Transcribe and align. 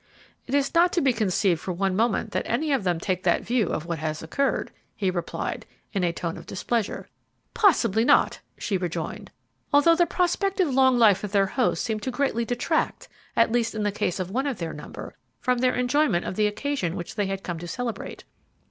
"It 0.47 0.55
is 0.55 0.73
not 0.73 0.91
to 0.93 0.99
be 1.01 1.13
conceived 1.13 1.59
for 1.61 1.73
one 1.73 1.95
moment 1.95 2.31
that 2.31 2.47
any 2.49 2.71
of 2.71 2.83
them 2.83 2.99
take 2.99 3.21
that 3.21 3.43
view 3.43 3.67
of 3.67 3.85
what 3.85 3.99
has 3.99 4.23
occurred," 4.23 4.71
he 4.95 5.11
replied, 5.11 5.63
in 5.93 6.03
a 6.03 6.11
tone 6.11 6.37
of 6.39 6.47
displeasure. 6.47 7.07
"Possibly 7.53 8.03
not," 8.03 8.39
she 8.57 8.77
rejoined, 8.79 9.29
"although 9.71 9.93
the 9.93 10.07
prospective 10.07 10.73
long 10.73 10.97
life 10.97 11.23
of 11.23 11.33
their 11.33 11.45
host 11.45 11.83
seemed 11.83 12.01
to 12.01 12.09
greatly 12.09 12.45
detract, 12.45 13.09
at 13.35 13.51
least 13.51 13.75
in 13.75 13.83
the 13.83 13.91
case 13.91 14.19
of 14.19 14.31
one 14.31 14.47
of 14.47 14.57
their 14.57 14.73
number, 14.73 15.15
from 15.39 15.59
their 15.59 15.75
enjoyment 15.75 16.25
of 16.25 16.35
the 16.35 16.47
occasion 16.47 16.95
which 16.95 17.13
they 17.13 17.27
had 17.27 17.43
come 17.43 17.59
to 17.59 17.67
celebrate." 17.67 18.23